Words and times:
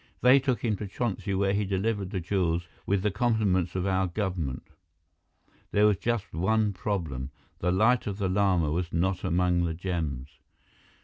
They 0.21 0.39
took 0.39 0.65
him 0.65 0.77
to 0.77 0.87
Chonsi 0.87 1.37
where 1.37 1.53
he 1.53 1.63
delivered 1.63 2.09
the 2.09 2.19
jewels 2.19 2.67
with 2.87 3.03
the 3.03 3.11
compliments 3.11 3.75
of 3.75 3.85
our 3.85 4.07
government. 4.07 4.63
There 5.69 5.85
was 5.85 5.97
just 5.97 6.33
one 6.33 6.73
problem. 6.73 7.29
The 7.59 7.71
Light 7.71 8.07
of 8.07 8.17
the 8.17 8.27
Lama 8.27 8.71
was 8.71 8.91
not 8.91 9.23
among 9.23 9.63
the 9.63 9.75
gems." 9.75 10.39